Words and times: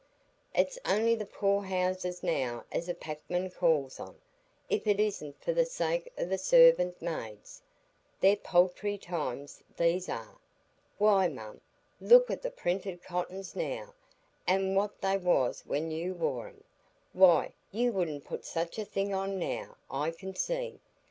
It's 0.55 0.79
on'y 0.83 1.13
the 1.13 1.27
poor 1.27 1.61
houses 1.61 2.23
now 2.23 2.65
as 2.71 2.89
a 2.89 2.95
packman 2.95 3.51
calls 3.51 3.99
on, 3.99 4.19
if 4.67 4.87
it 4.87 4.99
isn't 4.99 5.39
for 5.43 5.53
the 5.53 5.63
sake 5.63 6.11
o' 6.17 6.25
the 6.25 6.39
sarvant 6.39 6.99
maids. 7.03 7.61
They're 8.19 8.35
paltry 8.35 8.97
times, 8.97 9.61
these 9.77 10.09
are. 10.09 10.39
Why, 10.97 11.27
mum, 11.27 11.61
look 11.99 12.31
at 12.31 12.41
the 12.41 12.49
printed 12.49 13.03
cottons 13.03 13.55
now, 13.55 13.93
an' 14.47 14.73
what 14.73 15.01
they 15.01 15.17
was 15.17 15.61
when 15.67 15.91
you 15.91 16.15
wore 16.15 16.47
'em,—why, 16.47 17.53
you 17.71 17.91
wouldn't 17.91 18.25
put 18.25 18.43
such 18.43 18.79
a 18.79 18.85
thing 18.85 19.13
on 19.13 19.37
now, 19.37 19.77
I 19.87 20.09
can 20.09 20.33
see. 20.33 20.79